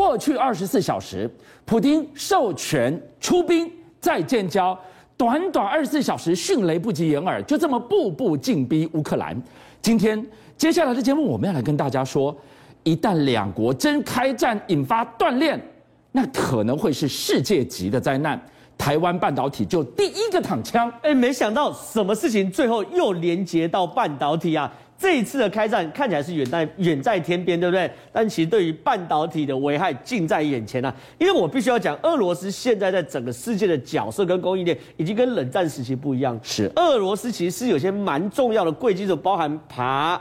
[0.00, 1.30] 过去二十四小时，
[1.66, 4.76] 普京授权出兵再建交，
[5.14, 9.38] 短短二十四小时，迅雷不及掩耳，就这么步步进逼乌克兰。
[9.82, 10.26] 今天
[10.56, 12.34] 接下来的节目，我们要来跟大家说，
[12.82, 15.60] 一旦两国真开战，引发断链，
[16.12, 18.40] 那可能会是世界级的灾难。
[18.80, 24.72] 台湾半导体就第一个躺枪，哎，没想到什么事情最后又连接到半导体啊！
[24.98, 27.90] 这一次的开战看起来是远在远在天边，对不对？
[28.10, 30.94] 但其实对于半导体的危害近在眼前啊！
[31.18, 36.38] 因为我必须要讲，俄罗斯现在在整个世界的角色跟供应链已经跟冷战时期不一样。
[36.42, 40.18] 是，俄罗斯其实是有些蛮重要的贵金属，包含鈀。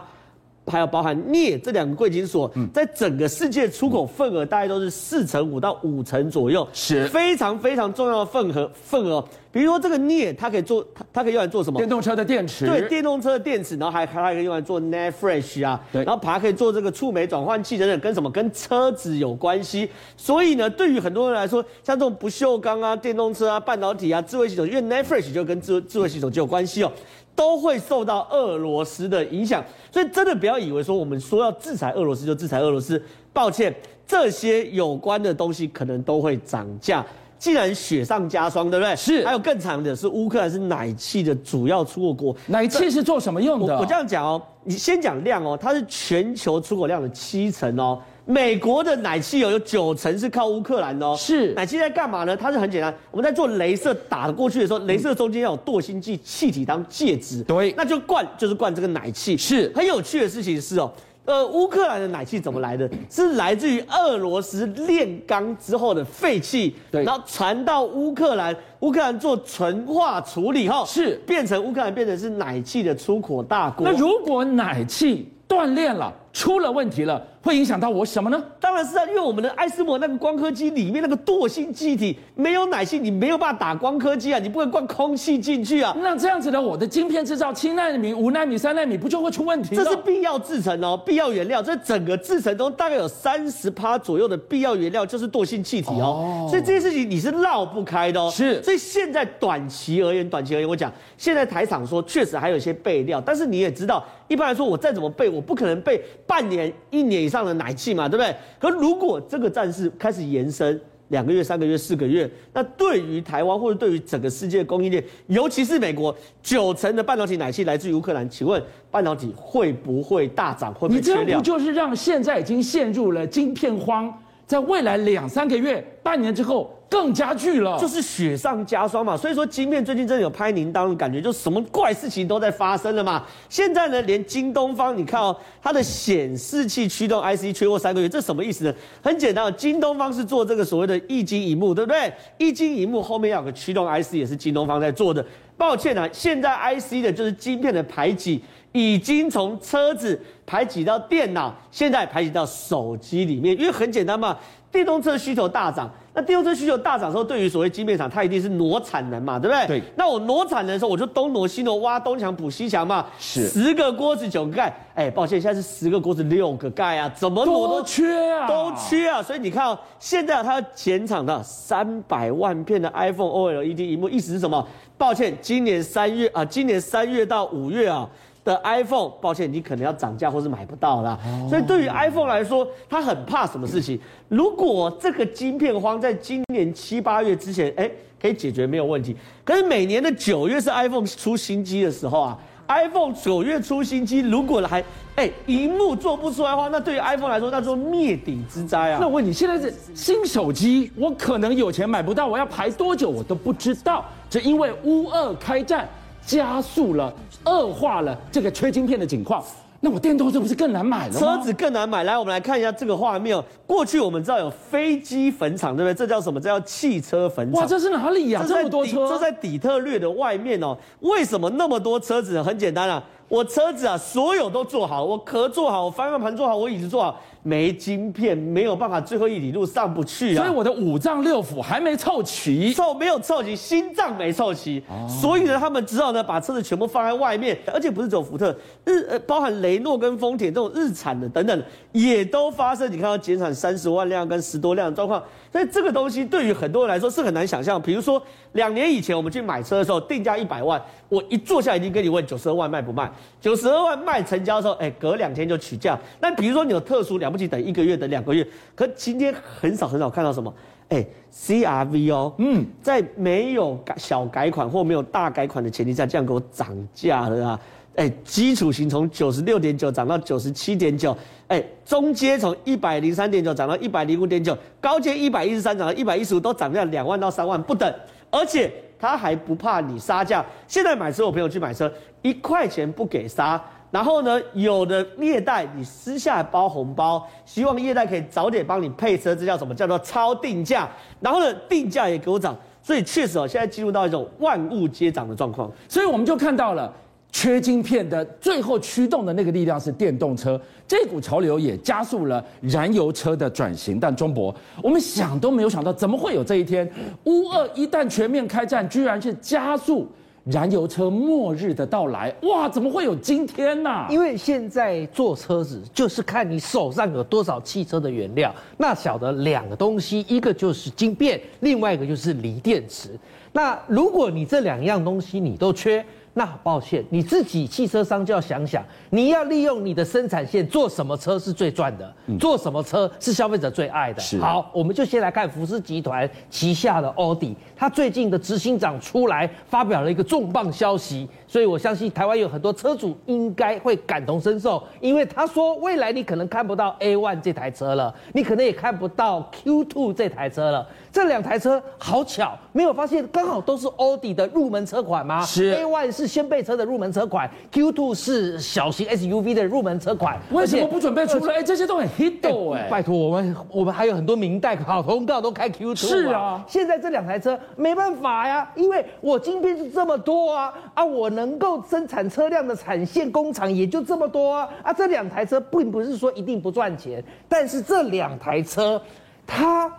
[0.70, 9.24] 还有包含镍这两个贵金属，在整个世界出口份额大概都是四成五到五成左右，是非常非常重要的份额份额。
[9.52, 11.80] 比如说这个镍，它可以做它它可以用来做什么？
[11.80, 12.68] 电动车的电池。
[12.68, 18.30] 对，电动车的电池，然后还还可以用来做 net fresh 啊，对，然后鈀可以做这个触媒转换器等等，跟什么？
[18.30, 19.90] 跟车子有关系。
[20.16, 26.92] 所以呢，对于很多人来说，像这种不锈钢啊、电动车啊、半导体啊、智慧系统，因为 net fresh 就跟智智慧系统就有关系哦。
[27.40, 33.02] 都会受到俄罗斯的影响，所以真的不要以为说我们说要制裁俄罗斯就制裁俄罗斯。
[33.32, 33.74] 抱歉，
[34.06, 37.06] 这些有关的东西可能都会涨价。
[37.38, 38.94] 既然雪上加霜，对不对？
[38.98, 39.24] 是。
[39.26, 42.36] 还有更惨的是，乌克兰是奶气的主要出口国。
[42.48, 43.74] 奶气是做什么用的？
[43.74, 47.98] 我，我这样讲哦，你先讲量哦，它是全球出口量的七成哦。
[48.30, 51.52] 美国的奶气油有九成是靠乌克兰的哦，是。
[51.56, 52.38] 奶气在干嘛呢？
[52.38, 59.36] 它是很简单，我们在做镭射打过去的时候，镭射中间要有惰性剂气体当介质，对，那就灌就是灌这个奶气。
[59.36, 59.72] 是。
[59.76, 60.92] 很有趣的事情是哦，
[61.26, 62.88] 呃，乌克兰的奶气怎么来的？
[63.10, 71.16] 是来自于俄罗斯炼钢之后的废气，对，然后传到乌克兰，乌克兰做纯化处理后，是。
[71.26, 73.90] 变成乌克兰变成是奶气的出口大国。
[73.90, 78.42] 那如果奶气断裂了，出了问题了，会影响到我什么呢？
[78.60, 85.96] 当然是啊，因为我们的艾斯摩那个光刻机里面那个惰性气体没有奶性，你没有办法打光刻机啊，你不会灌空气进去啊。
[86.02, 89.76] 那这样子呢，我的晶片制造七纳米、五纳米、三纳米不就会出问题？
[89.76, 91.64] 这是必要制成哦，必要原料。
[91.64, 98.30] 这整个制程中大概有三十趴左右的必要原料就是惰性气体哦，哦，所以这件事情你是绕不开的哦。
[98.32, 104.06] 是，所以现在短期而言，短期而言，我讲现在台厂说确实还有一些备料，但是你也知道。
[104.28, 106.00] 一般来说，我再怎么备，我不可能备
[106.30, 108.36] 半年、一年以上的奶气嘛，对不对？
[108.60, 120.72] 可如果这个战事开始延伸两个月、三个月、四个月，那对于台湾或者对于整个世界供应链，尤其是美国，九成的半导体奶气来自于乌克兰，请问半导体会不会大涨？
[120.72, 121.24] 会不会缺料？
[121.24, 124.14] 你这不就是让现在已经陷入了晶片荒，
[124.50, 126.76] 在未来两三个月、半年之后？
[126.90, 129.16] 更加剧了，就是雪上加霜嘛。
[129.16, 133.24] 所以说，晶片最近真的有拍铃铛的感觉，就什么怪事情都在发生了嘛。
[133.48, 138.74] 现在呢，连京东方，你看哦，它的显示器驱动 IC 缺货三个月，这什么意思呢？
[139.04, 142.12] 很简单，京东方是做这个所谓的液晶萤幕，对不对？
[142.40, 145.24] 液晶萤幕后面要有个驱动 IC，也是京东方在做的。
[145.60, 154.38] 抱歉啊，现在 IC 的就是晶片的排挤，已经从车子排挤到电脑，现在排挤到手机里面，因为很简单嘛。
[154.72, 159.66] 电动车需求大涨，那电动车需求大涨的时候，对于所谓晶片厂，它一定是挪产能嘛，对不对？
[159.66, 159.84] 对。
[159.96, 163.04] 那我挪产能的时候，我就东挪西挪，挖东墙补西墙嘛。
[163.18, 163.48] 是。
[163.48, 169.24] 十个锅子九个盖，哎，抱歉，现在是十个锅子六个盖啊，怎么挪都缺啊，都缺啊。
[169.24, 174.68] 所以你看哦，现在它减产到三百万片的 iPhone OLED 屏幕，意思是什么？
[175.00, 178.08] 抱歉，今年三月啊，今年三月到五月啊。
[178.46, 181.20] 的 iPhone，抱歉，你可能要涨价或是买不到啦。
[181.50, 184.00] 所以对于 iPhone 来说，他很怕什么事情？
[184.30, 189.16] 如果这个晶片荒在今年七八月之前，哎，可以解决没有问题。
[189.44, 194.82] 可是每年的九月是 iPhone 出新机的时候啊，iPhone 九月出新机，如果还
[195.18, 199.00] 哎，荧幕做不出来的话，那对于 iPhone 来说，那就灭顶之灾啊。
[199.02, 205.86] 那我问你，现在是新手机，我可能有钱买不到，我要排多久我都不知道，只因为乌二开战。
[206.26, 207.12] 加速了，
[207.46, 209.44] 恶化了这个缺晶片的情况，
[209.82, 211.20] 那我电动车不是更难买了吗？
[211.20, 212.04] 车子更难买。
[212.04, 213.44] 来，我们来看一下这个画面哦。
[213.66, 215.94] 过去我们知道有飞机坟场，对不对？
[215.94, 216.40] 这叫什么？
[216.40, 217.62] 这叫汽车坟场。
[217.62, 218.44] 哇，这是哪里呀？
[218.48, 219.08] 这么多车？
[219.08, 220.78] 这在底特律的外面哦。
[221.00, 222.42] 为什么那么多车子？
[222.42, 227.18] 很简单啊，我车子啊，所有都做好，我壳做好，我方向盘做好，我椅子做好。
[227.42, 230.44] 没晶片，没有办法，最后一里路上不去啊！
[230.44, 238.54] 所以我的五脏六腑还没凑齐，凑没有凑齐，心脏没凑齐，哦、所以呢，他们只好呢把车子全部放在外面，而且不是只有福特，
[238.84, 242.92] 日呃包含雷诺跟丰田这种日产的等等，也都发生。
[242.92, 247.82] 你看到减产三十万辆跟十多辆的状况，所以这个东西对于很多人来说是很难想象。
[247.82, 248.22] 比如说
[248.52, 253.10] 两年以前我们去买车的时候，定价一百万，我一坐下来一定跟你问九十二万卖不卖？
[253.42, 255.98] 九十二万卖成交的时候，哎，隔两天就取价。
[256.20, 258.46] 那比如说你有特殊了不起，等一个月等两个月，
[258.76, 260.54] 可今天很少很少看到什么，
[260.90, 267.60] 哎，CRV 哦，嗯，在没有改小改款或没有大改款的前提下，这样给我涨价了啊！
[267.96, 271.18] 哎，基础型从九十六点九涨到九十七点九，
[271.48, 277.94] 哎，中阶从一百零三点九涨到一百零五点九，高阶一百一十三涨到一百一十五，都涨价两万到三万不等，
[278.32, 280.46] 而且他还不怕你杀价。
[280.68, 281.92] 现在买车，我朋友去买车，
[282.22, 283.62] 一块钱不给杀，
[283.92, 289.74] 然后呢，有的业代你私下包红包，希望业代可以早点帮你配车，这叫什么？
[289.74, 290.88] 叫做超定价。
[291.20, 296.94] 然后呢，定价也给我涨，所以确实哦，现在进入到一种万物皆涨的状况，所以我们就看到了。
[297.32, 304.00] 缺晶片的最后驱动的那个力量是电动车，这股潮流也加速了燃油车的转型。
[304.00, 306.90] 但中博，我们想都没有想到，怎么会有这一天？
[307.26, 310.08] 乌二一旦全面开战，居然是加速
[310.46, 312.34] 燃油车末日的到来。
[312.42, 314.08] 哇，怎么会有今天呢？
[314.10, 318.54] 因为现在做车子就是看你手上有多少汽车的原料。
[318.78, 323.12] 那晓得两个东西，一个就是晶片，另外一个就是锂电池。
[323.52, 326.04] 那如果你这两样东西你都缺，
[326.40, 334.24] 那抱歉，你自己汽车商就要想想，你要利用你的生产线做什么车是最赚的，做什么车是消费者最爱的。
[334.40, 350.88] 好，我们就先来看福斯集团旗下的奥迪，他最近的执行长出来发表了一个重磅消息，所以我相信台湾有很多车主应该会感同身受，因为他说未来你可能看不到 A1 这台车了，你可能也看不到 Q2 这台车了。
[351.12, 355.44] 这两台车好巧，没有发现刚好都是奥迪的入门车款吗？
[355.44, 355.76] 是。
[355.76, 360.40] A1 是掀背车的入门车款，Q2 是小型 SUV 的入门车款。
[360.52, 361.56] 为什么不准备出来？
[361.56, 362.88] 哎，这些都很 hit 哎。
[362.90, 365.96] 拜托我们，我们还有很多明代好通告都开 Q2。
[365.96, 366.64] 是啊。
[366.68, 379.02] 现在这两台车没办法呀，因为我晶片是这么多啊啊，我能够生产车辆的产线工厂也就这么多啊啊，这两台车并不是说一定不赚钱，但是这两台车
[379.48, 379.92] 它。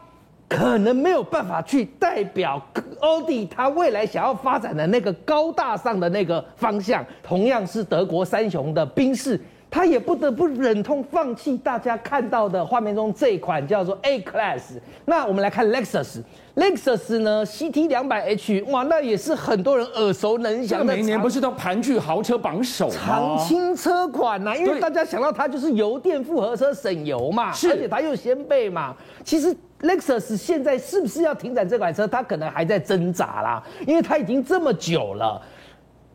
[0.50, 2.61] 可能没有办法去代表
[2.99, 7.06] 奥迪它未来想要发展的那个高大上的那个方向。
[7.23, 9.38] 同样是德国三雄的宾士，
[9.70, 14.73] 他也不得不忍痛放弃大家看到的画面中这一款叫做 A Class。
[15.05, 20.97] 那我们来看 Lexus，Lexus 呢 CT 两百 H，哇，那也是很多人耳熟能详的。
[20.97, 22.94] 每年不是都盘踞豪车榜首吗？
[22.99, 29.56] 常青车款呐、啊，因为大家想到它就是油电复合车省油嘛，而且它又掀背嘛，其实。
[29.82, 32.06] Lexus 现在是不是要停产这款车？
[32.06, 35.41] 它可能还在挣扎啦，因为它已经这么久了。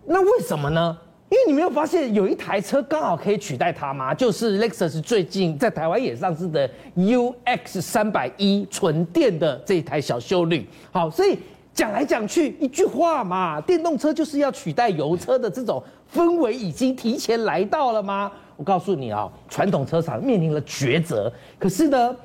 [0.06, 0.96] 那为什么呢？
[1.30, 4.14] 因为你没有发现有一台车刚好可以取代它吗？
[4.14, 10.68] 就是 Lexus 最近在台湾也上市的 UX 三百一纯电的这一台小休旅。
[10.92, 11.40] 好，所以
[11.74, 15.84] 讲来讲去一句话嘛，电动车就是要取代油车的这种
[16.14, 18.32] 氛围已经提前来到了吗？
[18.56, 21.34] 我告诉你啊，传统车厂面临了抉择。
[21.58, 22.16] 可是呢？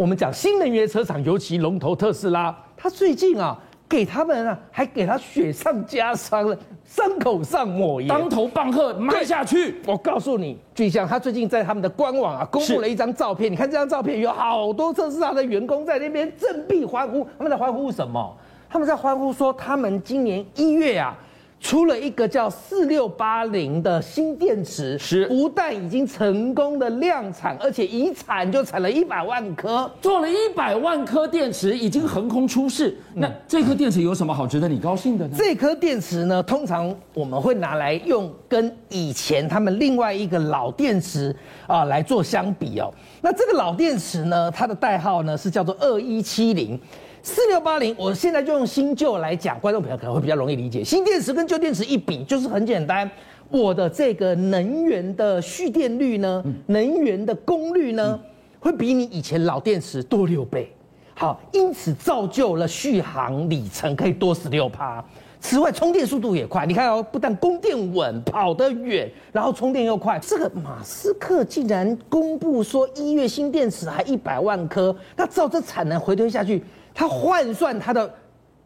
[0.00, 3.54] 我们讲新能源车厂，尤其龙头特斯拉，他最近啊，
[3.86, 6.56] 给他们啊，还给他雪上加霜了，
[6.86, 9.74] 伤口上抹盐，当头棒喝，卖下去。
[9.86, 18.34] 我告诉你，巨像他最近在他们的官网啊，公布了一张照片，你看这张照片，有好多特斯拉的员工在那边振臂欢呼，他们在欢呼什么？
[18.70, 21.14] 他们在欢呼说，他们今年一月啊。
[21.60, 32.96] 出了一个叫四六八零的新电池，是不但已经成功的量产，而且一产就产了一百万颗，做了一百万颗电池，已经横空出世。
[33.14, 35.34] 嗯、那这颗电池有什么好值得你高兴的呢？
[35.36, 41.34] 这颗电池呢，通常我们会拿来用跟以前他们另外一个老电池
[41.66, 42.90] 啊来做相比哦。
[43.20, 46.80] 那这个老电池呢，它的代号呢是叫做二一七零。
[47.22, 50.82] 四六八零，我现在就用新旧来讲，观众朋友可能会比较容易理解。
[50.82, 53.08] 新电池跟旧电池一比，就是很简单，
[53.50, 58.18] 我的这个能源的蓄电率呢，能源的功率呢，
[58.58, 60.72] 会比你以前老电池多六倍。
[61.14, 65.04] 好，因此造就了续航里程可以多十六趴。
[65.42, 66.64] 此外，充电速度也快。
[66.64, 70.18] 你看哦，不但供电稳，跑得远，然后充电又快。
[70.18, 76.62] 这个马斯克竟然公布说，一月新电池还一百万颗，那照这产能回推下去。
[77.00, 78.14] 他换算他的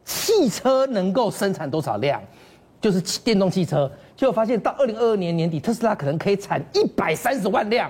[0.05, 2.21] 汽车能够生产多少辆，
[2.81, 7.89] 就是电动汽车，结果发现到二零二二年年底，特斯拉可能可以产一百三十万辆。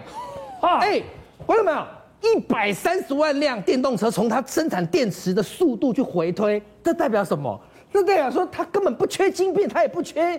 [0.60, 1.02] 啊，哎，
[1.46, 1.82] 观众朋友，
[2.20, 7.58] 一百三十万辆电动车，从它生产电池的速度去回推，这代表什么？
[7.90, 10.38] 这代表说它根本不缺晶片，它也不缺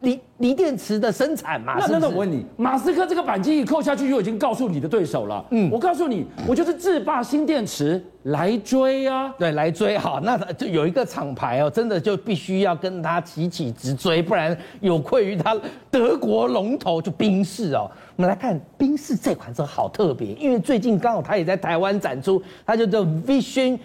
[0.00, 1.76] 锂锂电池的生产嘛。
[1.78, 5.44] 那那那我问你，马斯克这个扳机一扣下去，就已经告诉你的对手了。
[5.50, 9.32] 嗯，我告诉你，我就是制霸新电池来追啊。
[9.38, 15.56] 对，来追好，那就有一个厂牌哦，真的就必须要跟他齐起直追，不然有愧于他
[15.90, 17.90] 德国龙头就宾士哦。
[18.16, 23.78] 我们来看宾士这款车好特别，因为最近刚好他也在台湾展出，它就叫 Vision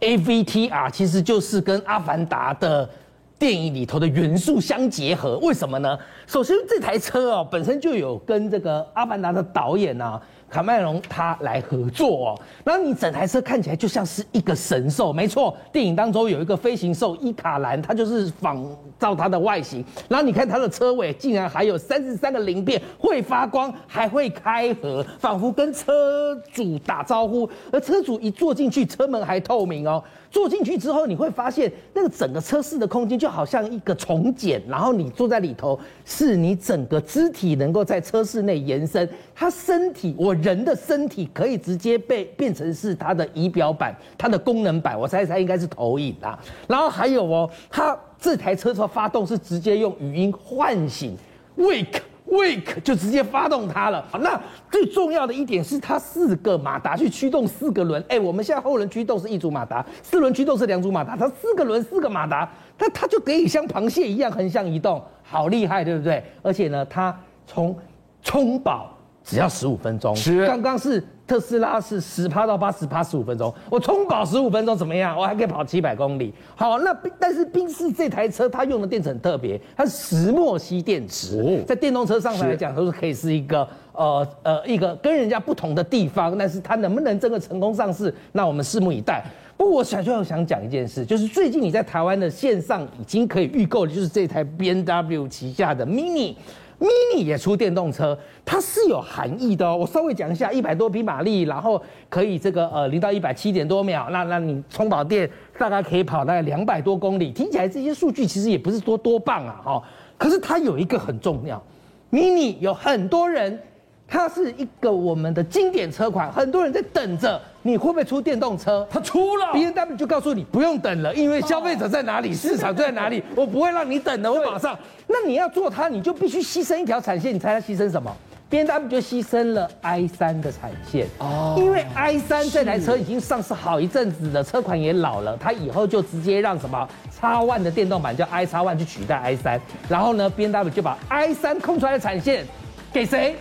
[0.00, 2.88] AVTR，其实就是跟阿凡达的。
[3.38, 5.98] 电影里头的元素相结合，为什么呢？
[6.26, 10.20] 首先，这台车哦，本身就有跟这个《阿凡达》的导演啊。
[10.50, 18.64] 卡麦隆他来合作哦，然后你整台车看起来就像是一个神兽，没错，电影当中有一个飞行兽伊卡兰，它就是仿
[18.96, 19.84] 照它的外形。
[20.08, 27.50] 然后你看它的车尾竟然还有三十三个鳞片，会发光，还会开合，仿佛跟车主打招呼。
[27.72, 30.04] 而车主一坐进去，车门还透明哦。
[30.34, 40.34] 坐进去之后，你会发现那个整个车室的空间就好像一个重茧，然后你坐在里头，是你整个肢体能够在车室内延伸，它身体我。
[40.34, 46.36] 人的身体可以直接被变成是它的仪表板，它的功能板，我猜猜应该是投影啊。
[46.66, 51.16] 然后还有哦，它这台车的发动是直接用语音唤醒
[51.56, 54.04] ，wake wake 就直接发动它了。
[54.20, 54.40] 那
[54.70, 66.24] 最重要的一点是它四个马达去驱动四个轮，哎，我们现在后轮驱动是一组马达，四轮驱动是两组马达，它四个轮四个马达，它它就可以像螃蟹一样横向移动，好厉害，对不对？
[66.42, 67.14] 而且呢，它
[67.46, 67.76] 从
[68.22, 68.93] 充饱。
[69.24, 75.16] 只要十五分钟，是刚刚是特斯拉是十趴到八十趴十五分钟，我充饱十五分钟怎么样？
[75.16, 76.32] 我还可以跑七百公里。
[76.54, 89.24] 好，那但是宾士这台车它用的电池很特别，它是石墨烯电池，在电动车上来讲都是可以是一个呃呃一个跟人家不同的地方，但是它能不能真的成功上市，那我们拭目以待。
[89.56, 96.34] 不过我想就要想讲一件事，就是最近你在台湾的线上已经可以预购的就是这台 B N W 旗下的 Mini。
[96.78, 99.76] Mini 也出电动车，它是有含义的哦。
[99.76, 107.30] 我稍微讲一下，一百多匹马力，然后可以这个呃零到一百七点多秒，那那你充饱电大概可以跑大概两百多公里。
[107.30, 109.82] 听起来这些数据其实也不是多多棒啊，哈。
[110.18, 111.62] 可是它有一个很重要
[112.10, 113.58] ，Mini 有很多人。
[114.06, 118.86] 它是一个我们的经典车款，很多人在等着，你会不会出电动车？
[118.90, 124.78] 它出了，BMW 就告诉你不用等了，因为消费者在哪里， 市场就在哪里，我不会让你等的，我马上。
[125.06, 128.14] 那你要做它，你就必须牺牲一条产线，你猜它牺牲什么
[128.50, 136.88] ？BMW 就牺牲了 i 三的产线哦，因为 i 三这台车已经上市好一阵子了，车款也老了，它以后就直接让什么
[137.20, 142.46] X1 的电动版叫 iX1 去取代 i 三然后呢，BMW 就把 i 三空出来的产线
[142.92, 143.34] 给谁？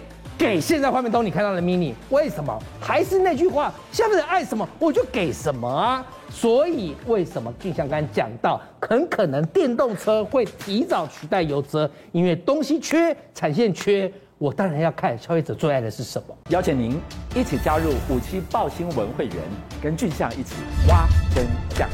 [0.44, 2.62] 给现在画面中你看到的 Mini，为什么？
[2.78, 6.06] 还是那句话，消费者爱什么我就给什么啊！
[6.30, 16.36] 所以为什么俊相刚才讲到，很可能电动车会提早取代油车，因为东西缺，产线缺，我当然要看消费者最爱的是什么。
[16.50, 17.00] 邀请您
[17.34, 19.38] 一起加入五七报新闻会员，
[19.82, 20.56] 跟俊相一起
[20.90, 21.88] 挖真相。